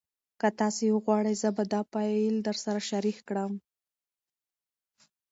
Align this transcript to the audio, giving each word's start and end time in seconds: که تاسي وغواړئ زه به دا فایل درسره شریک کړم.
که 0.39 0.47
تاسي 0.59 0.85
وغواړئ 0.91 1.35
زه 1.41 1.49
به 1.55 1.63
دا 1.73 1.81
فایل 1.91 2.35
درسره 2.47 2.79
شریک 2.89 3.17
کړم. 3.27 3.51